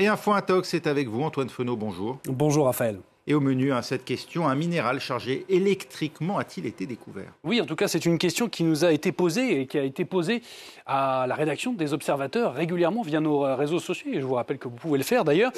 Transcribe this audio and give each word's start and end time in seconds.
Et 0.00 0.06
Info 0.06 0.32
Intox, 0.32 0.68
c'est 0.68 0.86
avec 0.86 1.08
vous, 1.08 1.22
Antoine 1.24 1.48
Fenot, 1.48 1.76
bonjour. 1.76 2.18
Bonjour 2.28 2.66
Raphaël. 2.66 3.00
Et 3.30 3.34
au 3.34 3.40
menu, 3.40 3.74
hein, 3.74 3.82
cette 3.82 4.06
question, 4.06 4.48
un 4.48 4.54
minéral 4.54 5.00
chargé 5.00 5.44
électriquement 5.50 6.38
a-t-il 6.38 6.64
été 6.64 6.86
découvert? 6.86 7.30
Oui, 7.44 7.60
en 7.60 7.66
tout 7.66 7.76
cas, 7.76 7.86
c'est 7.86 8.06
une 8.06 8.16
question 8.16 8.48
qui 8.48 8.64
nous 8.64 8.86
a 8.86 8.90
été 8.90 9.12
posée 9.12 9.60
et 9.60 9.66
qui 9.66 9.76
a 9.76 9.82
été 9.82 10.06
posée 10.06 10.40
à 10.86 11.26
la 11.28 11.34
rédaction 11.34 11.74
des 11.74 11.92
observateurs 11.92 12.54
régulièrement 12.54 13.02
via 13.02 13.20
nos 13.20 13.40
réseaux 13.54 13.80
sociaux. 13.80 14.10
Et 14.14 14.20
je 14.22 14.24
vous 14.24 14.32
rappelle 14.32 14.56
que 14.56 14.66
vous 14.66 14.76
pouvez 14.76 14.96
le 14.96 15.04
faire 15.04 15.24
d'ailleurs, 15.24 15.52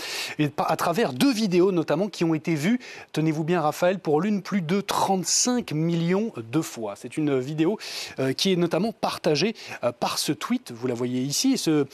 à 0.59 0.75
travers 0.75 1.13
deux 1.13 1.33
vidéos 1.33 1.71
notamment 1.71 2.09
qui 2.09 2.25
ont 2.25 2.35
été 2.35 2.57
vues, 2.57 2.81
tenez-vous 3.13 3.45
bien 3.45 3.61
Raphaël, 3.61 4.01
pour 4.01 4.21
l'une 4.21 4.43
plus 4.43 4.63
de 4.63 4.81
35 4.81 5.71
millions 5.71 6.33
de 6.37 6.61
fois. 6.61 6.95
C'est 6.97 7.17
une 7.17 7.39
vidéo 7.39 7.79
euh, 8.19 8.33
qui 8.33 8.53
est 8.53 8.57
notamment 8.57 8.93
partagée 8.93 9.55
euh, 9.85 9.93
par 9.93 10.19
ce 10.19 10.33
tweet, 10.33 10.73
vous 10.73 10.89
la 10.89 10.95
voyez 10.95 11.21
ici. 11.21 11.57
Ce, 11.57 11.87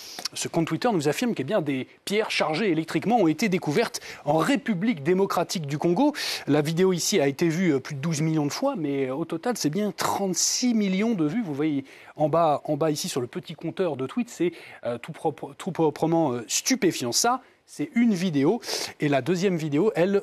compte 0.51 0.69
Twitter 0.69 0.89
nous 0.91 1.07
affirme 1.07 1.35
que 1.35 1.43
bien 1.43 1.61
des 1.61 1.87
pierres 2.07 2.31
chargées 2.31 2.71
électriquement 2.71 3.19
ont 3.19 3.29
été 3.29 3.51
découvertes 3.51 4.01
en 4.25 4.39
République 4.39 5.03
démocratique 5.03 5.66
du 5.67 5.79
Congo. 5.79 6.15
La 6.47 6.63
vidéo 6.63 6.93
ici 6.93 7.21
a 7.21 7.29
été 7.29 7.49
vue 7.49 7.75
euh, 7.75 7.81
plus 7.81 7.95
de 7.95 8.01
12 8.01 8.23
millions 8.23 8.47
de 8.47 8.53
fois, 8.53 8.75
mais 8.77 9.07
euh, 9.07 9.15
au 9.15 9.25
total, 9.25 9.57
c'est 9.57 9.71
bien 9.71 9.93
36 9.93 10.75
millions 10.75 11.15
de 11.15 11.27
vues. 11.27 11.43
Vous 11.43 11.55
voyez 11.55 11.85
en 12.17 12.29
bas, 12.29 12.63
en 12.65 12.77
bas 12.77 12.91
ici 12.91 13.09
sur 13.09 13.21
le 13.21 13.27
petit 13.27 13.55
compteur 13.55 13.97
de 13.97 14.07
tweets, 14.07 14.31
c'est 14.31 14.53
euh, 14.85 14.99
tout, 14.99 15.13
tout, 15.59 15.73
proprement 15.73 16.33
stupéfiant. 16.47 17.13
Ça, 17.13 17.43
c'est 17.67 17.91
une 17.97 18.15
vidéo. 18.15 18.61
Et 19.01 19.09
la 19.09 19.21
deuxième 19.23 19.57
vidéo, 19.57 19.91
elle, 19.97 20.23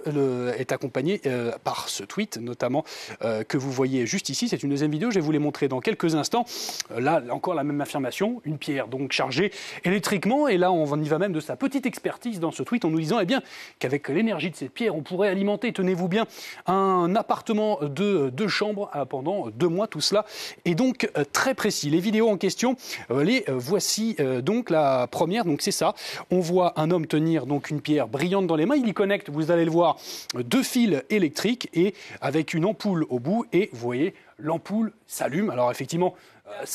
est 0.58 0.72
accompagnée 0.72 1.20
euh, 1.26 1.52
par 1.64 1.90
ce 1.90 2.04
tweet, 2.04 2.38
notamment, 2.38 2.86
euh, 3.22 3.44
que 3.44 3.58
vous 3.58 3.70
voyez 3.70 4.08
juste 4.08 4.30
ici. 4.30 4.48
C'est 4.48 4.64
une 4.64 4.70
deuxième 4.70 4.92
vidéo, 4.92 5.12
je 5.12 5.16
vais 5.16 5.26
vous 5.26 5.32
les 5.32 5.40
montrer 5.40 5.68
dans 5.68 5.82
quelques 5.82 6.16
instants. 6.16 6.46
Euh, 6.92 7.02
là, 7.02 7.22
encore 7.32 7.54
la 7.54 7.66
même 7.66 7.82
affirmation, 7.82 8.42
une 8.46 8.58
pierre 8.58 8.88
donc 8.88 9.12
chargée 9.12 9.52
électriquement. 9.84 10.48
Et 10.48 10.58
là, 10.58 10.72
on 10.72 11.02
y 11.02 11.08
va 11.08 11.20
même 11.20 11.34
de 11.34 11.42
sa 11.42 11.58
petite 11.58 11.86
expertise 11.86 12.40
dans 12.40 12.52
ce 12.52 12.64
tweet 12.64 12.86
en 12.86 12.90
nous 12.90 13.00
disant 13.00 13.20
eh 13.20 13.26
bien, 13.26 13.42
qu'avec 13.78 14.08
l'énergie 14.08 14.50
de 14.50 14.56
cette 14.56 14.72
pierre, 14.72 14.96
on 14.96 15.02
pourrait 15.02 15.28
alimenter, 15.28 15.74
tenez-vous 15.74 16.08
bien, 16.08 16.26
un 16.66 17.14
appartement 17.16 17.80
de 17.82 18.30
deux 18.30 18.48
chambres 18.48 18.90
pendant 19.10 19.50
deux 19.50 19.68
mois. 19.68 19.88
Tout 19.88 20.02
cela 20.02 20.26
est 20.64 20.76
donc 20.76 21.10
très 21.34 21.56
précis. 21.56 21.90
Les 21.90 22.00
vidéos 22.00 22.30
en 22.30 22.38
question, 22.38 22.78
les 23.10 23.44
voici 23.50 24.16
donc 24.42 24.70
la 24.70 25.08
première. 25.08 25.44
Donc 25.44 25.62
c'est 25.62 25.72
ça. 25.72 25.94
On 26.32 26.40
voit 26.40 26.80
un 26.80 26.90
homme 26.90 27.06
tenir 27.06 27.33
donc 27.42 27.70
une 27.70 27.82
pierre 27.82 28.08
brillante 28.08 28.48
dans 28.48 28.56
les 28.56 28.66
mains. 28.66 28.76
Il 28.76 28.88
y 28.88 28.94
connecte, 28.94 29.30
vous 29.30 29.52
allez 29.52 29.66
le 29.66 29.72
voir, 29.72 29.98
deux 30.36 30.64
fils 30.64 31.04
électriques 31.10 31.70
et 31.74 31.94
avec 32.22 32.54
une 32.54 32.66
ampoule 32.66 33.06
au 33.10 33.20
bout. 33.20 33.46
Et 33.52 33.70
vous 33.74 33.80
voyez, 33.80 34.14
l'ampoule 34.38 34.94
s'allume. 35.08 35.50
Alors 35.50 35.72
effectivement, 35.72 36.14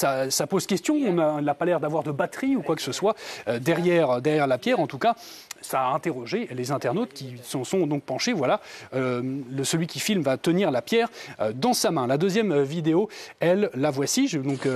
euh, 0.04 0.30
ça, 0.30 0.46
pose 0.46 0.66
question. 0.66 0.94
On 0.94 1.42
n'a 1.42 1.54
pas 1.54 1.64
l'air 1.64 1.80
d'avoir 1.80 2.02
de 2.02 2.10
batterie 2.10 2.56
ou 2.56 2.62
quoi 2.62 2.76
que 2.76 2.82
ce 2.82 2.92
soit 2.92 3.14
euh, 3.46 3.58
derrière, 3.58 4.20
derrière 4.20 4.46
la 4.46 4.58
pierre. 4.58 4.80
En 4.80 4.86
tout 4.86 4.98
cas, 4.98 5.14
ça 5.60 5.80
a 5.80 5.94
interrogé 5.94 6.48
les 6.52 6.72
internautes 6.72 7.12
qui 7.12 7.34
s'en 7.42 7.64
sont 7.64 7.86
donc 7.86 8.02
penchés. 8.02 8.32
Voilà, 8.32 8.60
euh, 8.94 9.22
celui 9.62 9.86
qui 9.86 10.00
filme 10.00 10.22
va 10.22 10.36
tenir 10.36 10.70
la 10.70 10.82
pierre 10.82 11.08
euh, 11.40 11.52
dans 11.52 11.72
sa 11.72 11.90
main. 11.90 12.06
La 12.06 12.18
deuxième 12.18 12.52
euh, 12.52 12.62
vidéo, 12.62 13.08
elle, 13.40 13.70
la 13.74 13.90
voici. 13.90 14.28
donc 14.38 14.68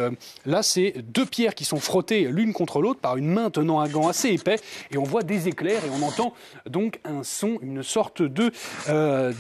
là, 0.47 0.63
c'est 0.63 0.95
deux 1.13 1.27
pierres 1.27 1.55
qui 1.55 1.65
sont 1.65 1.79
frottées 1.79 2.25
l'une 2.25 2.53
contre 2.53 2.81
l'autre 2.81 3.01
par 3.01 3.17
une 3.17 3.29
main 3.29 3.51
tenant 3.51 3.81
un 3.81 3.89
gant 3.89 4.09
assez 4.09 4.29
épais, 4.29 4.57
et 4.91 4.99
on 4.99 5.03
voit 5.03 5.23
des 5.23 5.49
éclairs 5.49 5.85
et 5.85 5.91
on 5.91 6.03
entend 6.07 6.35
donc 6.69 7.01
un 7.05 7.23
son, 7.23 7.59
une 7.63 7.83
sorte 7.83 8.23
de 8.23 8.53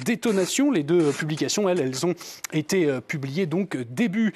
détonation. 0.05 0.70
Les 0.70 0.83
deux 0.83 1.11
publications, 1.13 1.69
elles, 1.69 1.81
elles 1.81 2.07
ont 2.07 2.15
été 2.53 2.89
publiées 3.07 3.47
donc 3.47 3.77
début 3.77 4.35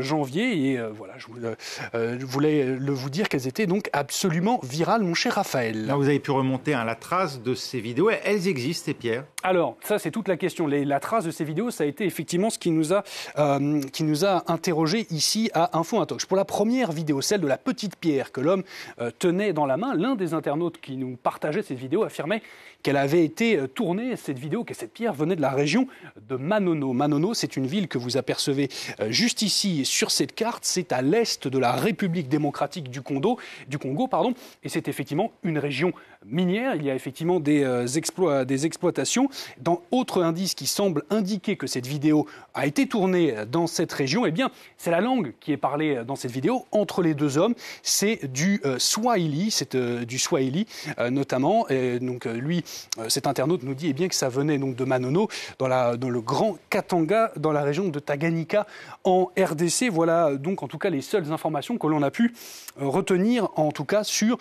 janvier, 0.00 0.72
et 0.72 0.80
voilà, 0.92 1.14
je 1.18 2.26
voulais, 2.26 2.64
le 2.64 2.92
vous 2.92 3.10
dire 3.10 3.28
qu'elles 3.28 3.48
étaient 3.48 3.66
donc 3.66 3.88
absolument 3.92 4.60
virales, 4.62 5.02
mon 5.02 5.14
cher 5.14 5.34
Raphaël. 5.34 5.92
vous 5.96 6.08
avez 6.08 6.20
pu 6.22 6.30
remonter 6.30 6.72
à 6.74 6.84
la 6.84 6.94
trace 6.94 7.42
de 7.42 7.54
ces 7.54 7.80
vidéos. 7.80 8.10
Elles 8.10 8.48
existent, 8.48 8.86
ces 8.86 8.94
pierres 8.94 9.24
Alors, 9.42 9.76
ça, 9.82 9.98
c'est 9.98 10.10
toute 10.10 10.28
la 10.28 10.36
question. 10.36 10.66
la 10.66 11.00
trace 11.00 11.24
de 11.24 11.30
ces 11.30 11.44
vidéos, 11.44 11.70
ça 11.70 11.84
a 11.84 11.86
été 11.86 12.04
effectivement 12.04 12.50
ce 12.50 12.58
qui 12.58 12.70
nous 12.70 12.92
a, 12.92 13.02
euh, 13.38 13.80
a 14.22 14.52
interrogé 14.52 15.06
ici 15.10 15.50
à 15.52 15.78
Info 15.78 16.00
Intox. 16.00 16.24
Pour 16.24 16.36
la 16.36 16.44
première 16.44 16.92
vidéo, 16.92 17.20
celle 17.20 17.40
de 17.40 17.46
la 17.46 17.58
petite 17.58 17.96
pierre 17.96 18.32
que 18.32 18.40
l'homme 18.40 18.62
euh, 19.00 19.10
tenait 19.18 19.52
dans 19.52 19.66
la 19.66 19.76
main, 19.76 19.94
l'un 19.94 20.14
des 20.14 20.34
internautes 20.34 20.80
qui 20.80 20.96
nous 20.96 21.16
partageait 21.16 21.62
cette 21.62 21.78
vidéo 21.78 22.04
affirmait 22.04 22.42
qu'elle 22.82 22.96
avait 22.96 23.24
été 23.24 23.56
euh, 23.56 23.66
tournée, 23.66 24.16
cette 24.16 24.38
vidéo, 24.38 24.64
que 24.64 24.74
cette 24.74 24.92
pierre 24.92 25.12
venait 25.12 25.36
de 25.36 25.42
la 25.42 25.50
région 25.50 25.86
de 26.28 26.36
Manono. 26.36 26.92
Manono, 26.92 27.34
c'est 27.34 27.56
une 27.56 27.66
ville 27.66 27.88
que 27.88 27.98
vous 27.98 28.16
apercevez 28.16 28.68
juste 29.08 29.42
ici 29.42 29.84
sur 29.84 30.10
cette 30.10 30.34
carte. 30.34 30.64
C'est 30.64 30.92
à 30.92 31.02
l'est 31.02 31.48
de 31.48 31.58
la 31.58 31.72
République 31.72 32.28
démocratique 32.28 32.90
du 32.90 33.02
Congo, 33.02 33.38
du 33.68 33.78
Congo 33.78 34.06
pardon, 34.06 34.34
et 34.62 34.68
c'est 34.68 34.88
effectivement 34.88 35.32
une 35.42 35.58
région 35.58 35.92
minière. 36.26 36.74
Il 36.74 36.84
y 36.84 36.90
a 36.90 36.94
effectivement 36.94 37.40
des, 37.40 37.64
euh, 37.64 38.44
des 38.44 38.66
exploitations. 38.66 39.28
Dans 39.60 39.82
autre 39.90 40.22
indice 40.22 40.54
qui 40.54 40.66
semble 40.66 41.04
indiquer 41.10 41.56
que 41.56 41.66
cette 41.66 41.86
vidéo 41.86 42.26
a 42.54 42.66
été 42.66 42.86
tournée 42.86 43.34
dans 43.50 43.66
cette 43.66 43.92
région, 43.92 44.26
eh 44.26 44.30
bien, 44.30 44.50
c'est 44.76 44.90
la 44.90 45.00
langue 45.00 45.34
qui 45.40 45.52
est 45.52 45.56
parlée 45.56 46.02
dans 46.06 46.16
cette 46.16 46.30
vidéo 46.30 46.66
entre 46.72 47.02
les 47.02 47.14
deux 47.14 47.38
hommes. 47.38 47.54
C'est 47.82 48.32
du 48.32 48.60
euh, 48.64 48.78
Swahili, 48.78 49.50
c'est 49.50 49.74
euh, 49.74 50.04
du 50.04 50.18
Swahili 50.18 50.66
notamment. 51.10 51.66
Donc 52.00 52.24
lui, 52.26 52.64
cet 53.08 53.26
internaute 53.26 53.62
nous 53.62 53.74
dit 53.74 53.88
eh 53.88 53.92
bien 53.92 54.08
que 54.08 54.14
ça 54.14 54.28
venait 54.28 54.58
donc 54.58 54.76
de 54.76 54.84
Manono, 54.84 55.28
dans, 55.58 55.68
le 55.68 56.20
grand 56.20 56.58
Katanga, 56.70 57.32
dans 57.36 57.52
la 57.52 57.62
région 57.62 57.88
de 57.88 57.98
Tanganyika, 57.98 58.66
en 59.04 59.30
RDC. 59.38 59.90
Voilà 59.90 60.34
donc 60.36 60.62
en 60.62 60.68
tout 60.68 60.78
cas 60.78 60.90
les 60.90 61.00
seules 61.00 61.32
informations 61.32 61.78
que 61.78 61.86
l'on 61.86 62.02
a 62.02 62.10
pu 62.10 62.34
retenir, 62.76 63.48
en 63.56 63.72
tout 63.72 63.84
cas 63.84 64.04
sur 64.04 64.38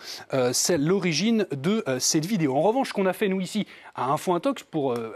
l'origine 0.78 1.46
de 1.52 1.71
euh, 1.72 2.00
cette 2.00 2.26
vidéo. 2.26 2.56
En 2.56 2.62
revanche, 2.62 2.92
qu'on 2.94 3.06
a 3.06 3.14
fait 3.14 3.28
nous 3.28 3.42
ici 3.42 3.66
à 3.96 4.12
Info 4.12 4.34
Intox 4.34 4.64
pour 4.64 4.94
euh, 4.94 5.14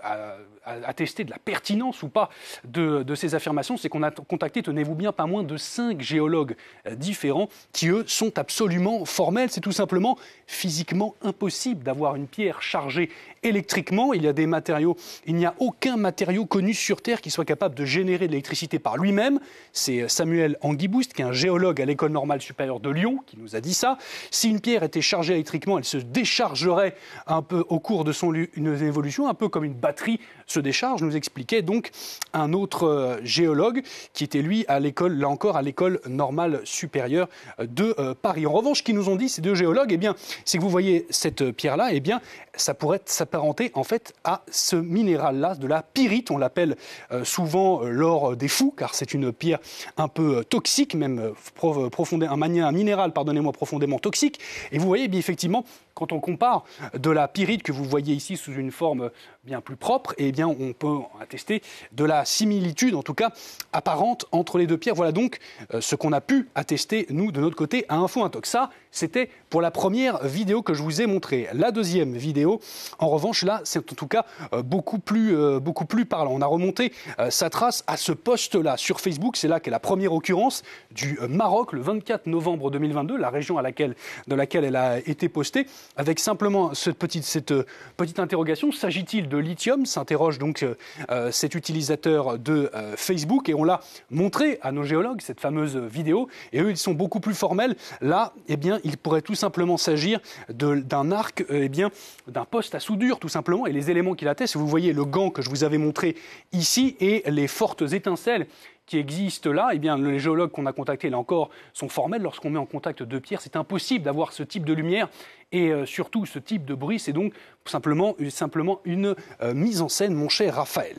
attester 0.65 1.23
de 1.23 1.31
la 1.31 1.37
pertinence 1.37 2.03
ou 2.03 2.09
pas 2.09 2.29
de, 2.63 3.03
ces 3.15 3.35
affirmations, 3.35 3.77
c'est 3.77 3.89
qu'on 3.89 4.03
a 4.03 4.11
contacté, 4.11 4.61
tenez-vous 4.61 4.95
bien, 4.95 5.11
pas 5.11 5.25
moins 5.25 5.43
de 5.43 5.57
cinq 5.57 6.01
géologues 6.01 6.55
euh, 6.87 6.95
différents 6.95 7.49
qui, 7.71 7.89
eux, 7.89 8.03
sont 8.07 8.37
absolument 8.37 9.05
formels. 9.05 9.49
C'est 9.49 9.61
tout 9.61 9.71
simplement 9.71 10.17
physiquement 10.47 11.15
impossible 11.21 11.83
d'avoir 11.83 12.15
une 12.15 12.27
pierre 12.27 12.61
chargée 12.61 13.09
électriquement. 13.43 14.13
Il 14.13 14.23
y 14.23 14.27
a 14.27 14.33
des 14.33 14.47
matériaux, 14.47 14.97
il 15.25 15.35
n'y 15.35 15.45
a 15.45 15.53
aucun 15.59 15.97
matériau 15.97 16.45
connu 16.45 16.73
sur 16.73 17.01
Terre 17.01 17.21
qui 17.21 17.31
soit 17.31 17.45
capable 17.45 17.75
de 17.75 17.85
générer 17.85 18.27
de 18.27 18.31
l'électricité 18.31 18.79
par 18.79 18.97
lui-même. 18.97 19.39
C'est 19.71 20.07
Samuel 20.09 20.57
Anguiboust, 20.61 21.13
qui 21.13 21.21
est 21.21 21.25
un 21.25 21.31
géologue 21.31 21.81
à 21.81 21.85
l'École 21.85 22.11
normale 22.11 22.41
supérieure 22.41 22.79
de 22.79 22.89
Lyon, 22.89 23.19
qui 23.25 23.37
nous 23.37 23.55
a 23.55 23.61
dit 23.61 23.73
ça. 23.73 23.97
Si 24.31 24.49
une 24.49 24.59
pierre 24.59 24.83
était 24.83 25.01
chargée 25.01 25.33
électriquement, 25.33 25.77
elle 25.77 25.85
se 25.85 25.97
déchargerait 25.97 26.95
un 27.27 27.41
peu 27.41 27.63
au 27.69 27.79
cours 27.79 28.03
de 28.03 28.11
son 28.11 28.33
évolution, 28.33 29.27
un 29.27 29.33
peu 29.33 29.49
comme 29.49 29.63
une 29.63 29.73
batterie 29.73 30.19
se 30.55 30.59
décharge, 30.61 31.01
nous 31.01 31.15
expliquait 31.15 31.61
donc 31.61 31.91
un 32.33 32.53
autre 32.53 32.87
euh, 32.87 33.17
géologue 33.23 33.81
qui 34.13 34.23
était 34.23 34.41
lui 34.41 34.65
à 34.67 34.79
l'école, 34.79 35.17
là 35.17 35.27
encore, 35.27 35.57
à 35.57 35.61
l'école 35.61 35.99
normale 36.07 36.61
supérieure 36.63 37.27
de 37.59 37.93
euh, 37.99 38.13
Paris. 38.19 38.45
En 38.45 38.53
revanche, 38.53 38.79
ce 38.79 38.83
qu'ils 38.83 38.95
nous 38.95 39.09
ont 39.09 39.17
dit, 39.17 39.27
ces 39.27 39.41
deux 39.41 39.55
géologues, 39.55 39.91
eh 39.91 39.97
bien, 39.97 40.15
c'est 40.45 40.57
que 40.57 40.63
vous 40.63 40.69
voyez 40.69 41.07
cette 41.09 41.51
pierre-là, 41.51 41.89
eh 41.91 41.99
bien, 41.99 42.21
ça 42.55 42.73
pourrait 42.73 43.01
s'apparenter 43.05 43.71
en 43.73 43.83
fait 43.83 44.13
à 44.23 44.43
ce 44.49 44.77
minéral-là, 44.77 45.55
de 45.55 45.67
la 45.67 45.83
pyrite, 45.83 46.31
on 46.31 46.37
l'appelle 46.37 46.77
euh, 47.11 47.25
souvent 47.25 47.81
l'or 47.83 48.37
des 48.37 48.47
fous, 48.47 48.73
car 48.75 48.95
c'est 48.95 49.13
une 49.13 49.33
pierre 49.33 49.59
un 49.97 50.07
peu 50.07 50.45
toxique, 50.45 50.95
même 50.95 51.33
profondément, 51.53 52.31
un, 52.31 52.71
minéral, 52.71 53.11
pardonnez-moi, 53.11 53.51
profondément 53.51 53.99
toxique. 53.99 54.39
Et 54.71 54.77
vous 54.77 54.87
voyez, 54.87 55.09
bien 55.09 55.19
effectivement, 55.19 55.65
quand 55.93 56.11
on 56.11 56.19
compare 56.19 56.63
de 56.93 57.09
la 57.09 57.27
pyrite 57.27 57.63
que 57.63 57.71
vous 57.71 57.83
voyez 57.83 58.13
ici 58.13 58.37
sous 58.37 58.53
une 58.53 58.71
forme 58.71 59.09
bien 59.45 59.61
plus 59.61 59.75
propre, 59.75 60.13
eh 60.17 60.31
bien, 60.31 60.47
on 60.47 60.73
peut 60.73 60.97
attester 61.21 61.61
de 61.91 62.03
la 62.03 62.25
similitude, 62.25 62.95
en 62.95 63.03
tout 63.03 63.13
cas 63.13 63.31
apparente, 63.73 64.25
entre 64.31 64.57
les 64.57 64.65
deux 64.65 64.77
pierres. 64.77 64.95
Voilà 64.95 65.11
donc 65.11 65.37
euh, 65.73 65.81
ce 65.81 65.95
qu'on 65.95 66.13
a 66.13 66.21
pu 66.21 66.49
attester, 66.55 67.05
nous, 67.09 67.31
de 67.31 67.39
notre 67.39 67.55
côté, 67.55 67.85
à 67.87 67.97
Info 67.97 68.23
Intox. 68.23 68.49
Ça, 68.49 68.71
c'était 68.91 69.29
pour 69.49 69.61
la 69.61 69.69
première 69.69 70.25
vidéo 70.25 70.63
que 70.63 70.73
je 70.73 70.81
vous 70.81 71.01
ai 71.01 71.05
montrée. 71.05 71.47
La 71.53 71.71
deuxième 71.71 72.15
vidéo, 72.15 72.59
en 72.97 73.07
revanche, 73.09 73.43
là, 73.43 73.61
c'est 73.65 73.79
en 73.79 73.95
tout 73.95 74.07
cas 74.07 74.25
euh, 74.53 74.63
beaucoup, 74.63 74.97
plus, 74.97 75.37
euh, 75.37 75.59
beaucoup 75.59 75.85
plus 75.85 76.05
parlant. 76.05 76.31
On 76.33 76.41
a 76.41 76.47
remonté 76.47 76.91
sa 77.29 77.49
trace 77.49 77.83
à 77.87 77.97
ce 77.97 78.11
poste-là 78.11 78.77
sur 78.77 78.99
Facebook. 78.99 79.37
C'est 79.37 79.47
là 79.47 79.59
qu'est 79.59 79.71
la 79.71 79.79
première 79.79 80.13
occurrence 80.13 80.63
du 80.91 81.19
Maroc, 81.29 81.73
le 81.73 81.81
24 81.81 82.25
novembre 82.27 82.71
2022, 82.71 83.17
la 83.17 83.29
région 83.29 83.57
à 83.57 83.61
laquelle, 83.61 83.95
de 84.27 84.35
laquelle 84.35 84.63
elle 84.63 84.75
a 84.75 84.97
été 84.99 85.29
postée, 85.29 85.67
avec 85.97 86.19
simplement 86.19 86.73
cette 86.73 86.97
petite, 86.97 87.23
cette 87.23 87.53
petite 87.97 88.19
interrogation. 88.19 88.71
S'agit-il 88.71 89.29
de 89.29 89.34
lithium 89.39 89.85
s'interroge 89.85 90.39
donc 90.39 90.63
euh, 90.63 90.75
euh, 91.09 91.31
cet 91.31 91.55
utilisateur 91.55 92.37
de 92.37 92.69
euh, 92.73 92.95
Facebook 92.95 93.49
et 93.49 93.53
on 93.53 93.63
l'a 93.63 93.81
montré 94.09 94.59
à 94.61 94.71
nos 94.71 94.83
géologues, 94.83 95.21
cette 95.21 95.39
fameuse 95.39 95.77
vidéo, 95.77 96.27
et 96.53 96.61
eux, 96.61 96.69
ils 96.69 96.77
sont 96.77 96.93
beaucoup 96.93 97.19
plus 97.19 97.33
formels. 97.33 97.75
Là, 98.01 98.33
eh 98.47 98.57
bien, 98.57 98.79
il 98.83 98.97
pourrait 98.97 99.21
tout 99.21 99.35
simplement 99.35 99.77
s'agir 99.77 100.19
d'un 100.49 101.11
arc, 101.11 101.45
eh 101.49 101.69
bien, 101.69 101.89
d'un 102.27 102.45
poste 102.45 102.75
à 102.75 102.79
soudure, 102.79 103.19
tout 103.19 103.29
simplement, 103.29 103.65
et 103.65 103.71
les 103.71 103.91
éléments 103.91 104.15
qu'il 104.15 104.27
attestent, 104.27 104.55
vous 104.55 104.67
voyez 104.67 104.93
le 104.93 105.05
gant 105.05 105.29
que 105.29 105.41
je 105.41 105.49
vous 105.49 105.63
avais 105.63 105.77
montré 105.77 106.15
ici 106.51 106.95
et 106.99 107.23
les 107.29 107.47
fortes 107.47 107.81
étincelles 107.93 108.47
qui 108.85 108.97
existe 108.97 109.47
là, 109.47 109.69
eh 109.73 109.79
bien, 109.79 109.97
les 109.97 110.19
géologues 110.19 110.51
qu'on 110.51 110.65
a 110.65 110.73
contactés, 110.73 111.09
là 111.09 111.17
encore, 111.17 111.49
sont 111.73 111.89
formels. 111.89 112.21
Lorsqu'on 112.21 112.49
met 112.49 112.59
en 112.59 112.65
contact 112.65 113.03
deux 113.03 113.19
pierres, 113.19 113.41
c'est 113.41 113.55
impossible 113.55 114.05
d'avoir 114.05 114.31
ce 114.31 114.43
type 114.43 114.65
de 114.65 114.73
lumière 114.73 115.09
et 115.51 115.71
euh, 115.71 115.85
surtout 115.85 116.25
ce 116.25 116.39
type 116.39 116.65
de 116.65 116.75
bruit. 116.75 116.99
C'est 116.99 117.13
donc 117.13 117.33
simplement, 117.65 118.15
simplement 118.29 118.79
une 118.85 119.15
euh, 119.41 119.53
mise 119.53 119.81
en 119.81 119.89
scène, 119.89 120.13
mon 120.13 120.29
cher 120.29 120.55
Raphaël. 120.55 120.97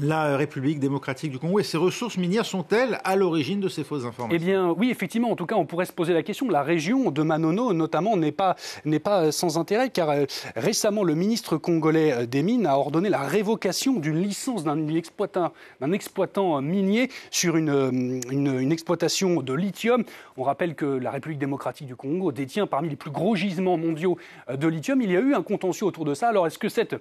La 0.00 0.36
République 0.36 0.80
démocratique 0.80 1.30
du 1.30 1.38
Congo 1.38 1.60
et 1.60 1.62
ses 1.62 1.76
ressources 1.76 2.16
minières 2.16 2.46
sont-elles 2.46 2.98
à 3.04 3.14
l'origine 3.14 3.60
de 3.60 3.68
ces 3.68 3.84
fausses 3.84 4.04
informations? 4.04 4.36
Eh 4.42 4.44
bien, 4.44 4.74
oui, 4.76 4.90
effectivement. 4.90 5.30
En 5.30 5.36
tout 5.36 5.46
cas, 5.46 5.54
on 5.54 5.66
pourrait 5.66 5.84
se 5.84 5.92
poser 5.92 6.12
la 6.12 6.24
question. 6.24 6.48
La 6.48 6.64
région 6.64 7.12
de 7.12 7.22
Manono, 7.22 7.72
notamment, 7.72 8.16
n'est 8.16 8.32
pas, 8.32 8.56
n'est 8.84 8.98
pas 8.98 9.30
sans 9.30 9.56
intérêt, 9.56 9.90
car 9.90 10.10
euh, 10.10 10.24
récemment, 10.56 11.04
le 11.04 11.14
ministre 11.14 11.58
congolais 11.58 12.12
euh, 12.12 12.26
des 12.26 12.42
Mines 12.42 12.66
a 12.66 12.76
ordonné 12.76 13.08
la 13.08 13.20
révocation 13.20 14.00
d'une 14.00 14.20
licence 14.20 14.64
d'un 14.64 14.88
exploitant, 14.88 15.52
d'un 15.80 15.92
exploitant 15.92 16.60
minier 16.60 17.08
sur 17.30 17.56
une, 17.56 17.70
euh, 17.70 17.90
une, 17.92 18.58
une, 18.58 18.72
exploitation 18.72 19.42
de 19.42 19.54
lithium. 19.54 20.02
On 20.36 20.42
rappelle 20.42 20.74
que 20.74 20.86
la 20.86 21.12
République 21.12 21.38
démocratique 21.38 21.86
du 21.86 21.94
Congo 21.94 22.32
détient 22.32 22.66
parmi 22.66 22.88
les 22.88 22.96
plus 22.96 23.12
gros 23.12 23.36
gisements 23.36 23.76
mondiaux 23.76 24.18
de 24.52 24.66
lithium. 24.66 25.00
Il 25.02 25.12
y 25.12 25.16
a 25.16 25.20
eu 25.20 25.34
un 25.34 25.42
contentieux 25.42 25.86
autour 25.86 26.04
de 26.04 26.14
ça. 26.14 26.30
Alors, 26.30 26.48
est-ce 26.48 26.58
que 26.58 26.68
cette, 26.68 26.96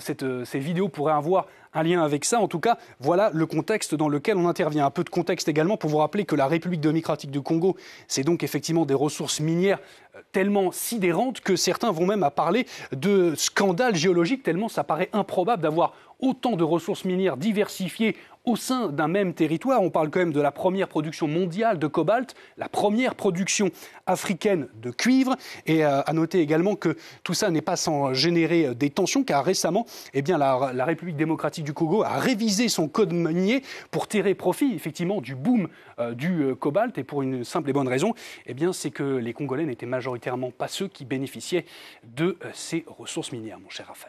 cette, 0.00 0.44
ces 0.44 0.58
vidéos 0.58 0.90
pourraient 0.90 1.14
avoir 1.14 1.46
un 1.72 1.82
lien 1.82 2.02
avec 2.02 2.25
ça. 2.26 2.40
En 2.40 2.48
tout 2.48 2.60
cas, 2.60 2.78
voilà 3.00 3.30
le 3.32 3.46
contexte 3.46 3.94
dans 3.94 4.08
lequel 4.08 4.36
on 4.36 4.48
intervient. 4.48 4.86
Un 4.86 4.90
peu 4.90 5.04
de 5.04 5.10
contexte 5.10 5.48
également 5.48 5.76
pour 5.76 5.90
vous 5.90 5.98
rappeler 5.98 6.24
que 6.24 6.36
la 6.36 6.46
République 6.46 6.80
démocratique 6.80 7.30
du 7.30 7.40
Congo, 7.40 7.76
c'est 8.08 8.22
donc 8.22 8.42
effectivement 8.42 8.84
des 8.84 8.94
ressources 8.94 9.40
minières 9.40 9.78
euh, 10.14 10.20
tellement 10.32 10.72
sidérantes 10.72 11.40
que 11.40 11.56
certains 11.56 11.92
vont 11.92 12.06
même 12.06 12.22
à 12.22 12.30
parler 12.30 12.66
de 12.92 13.34
scandale 13.36 13.96
géologique, 13.96 14.42
tellement 14.42 14.68
ça 14.68 14.84
paraît 14.84 15.08
improbable 15.12 15.62
d'avoir 15.62 15.94
autant 16.20 16.56
de 16.56 16.64
ressources 16.64 17.04
minières 17.04 17.36
diversifiées 17.36 18.16
au 18.46 18.54
sein 18.54 18.88
d'un 18.88 19.08
même 19.08 19.34
territoire. 19.34 19.82
On 19.82 19.90
parle 19.90 20.08
quand 20.08 20.20
même 20.20 20.32
de 20.32 20.40
la 20.40 20.52
première 20.52 20.86
production 20.86 21.26
mondiale 21.26 21.80
de 21.80 21.86
cobalt, 21.88 22.34
la 22.56 22.68
première 22.68 23.16
production 23.16 23.70
africaine 24.06 24.68
de 24.80 24.92
cuivre. 24.92 25.36
Et 25.66 25.84
euh, 25.84 26.00
à 26.02 26.12
noter 26.12 26.40
également 26.40 26.76
que 26.76 26.96
tout 27.24 27.34
ça 27.34 27.50
n'est 27.50 27.60
pas 27.60 27.74
sans 27.74 28.14
générer 28.14 28.66
euh, 28.66 28.74
des 28.74 28.90
tensions, 28.90 29.24
car 29.24 29.44
récemment, 29.44 29.84
eh 30.14 30.22
la, 30.22 30.84
République 30.84 31.16
démocratique 31.16 31.64
du 31.64 31.72
Congo 31.72 32.04
a 32.04 32.18
révisé 32.18 32.68
son 32.68 32.86
code 32.86 33.12
minier 33.12 33.62
pour 33.90 34.06
tirer 34.06 34.34
profit 34.34 34.74
effectivement 34.74 35.20
du 35.20 35.34
boom 35.34 35.68
euh, 35.98 36.14
du 36.14 36.54
cobalt. 36.60 36.96
Et 36.98 37.04
pour 37.04 37.22
une 37.22 37.42
simple 37.42 37.70
et 37.70 37.72
bonne 37.72 37.88
raison, 37.88 38.14
eh 38.46 38.54
c'est 38.72 38.90
que 38.90 39.02
les 39.02 39.32
Congolais 39.32 39.66
n'étaient 39.66 39.86
majoritairement 39.86 40.52
pas 40.52 40.68
ceux 40.68 40.86
qui 40.86 41.04
bénéficiaient 41.04 41.64
de 42.04 42.38
ces 42.52 42.84
ressources 42.86 43.32
minières, 43.32 43.58
mon 43.58 43.70
cher 43.70 43.88
Raphaël. 43.88 44.04